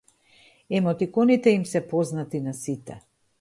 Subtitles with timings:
[0.77, 2.99] Емотиконите им се познати на сите.